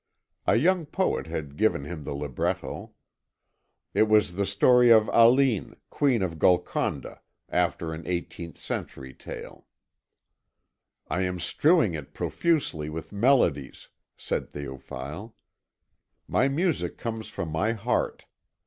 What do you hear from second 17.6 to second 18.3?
heart.